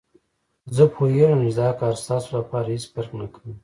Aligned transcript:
زه 0.75 0.83
پوهېږم 0.95 1.41
چې 1.47 1.53
دا 1.59 1.69
کار 1.79 1.93
ستاسو 2.03 2.29
لپاره 2.37 2.67
هېڅ 2.73 2.83
فرق 2.93 3.11
نه 3.21 3.27
کوي. 3.33 3.53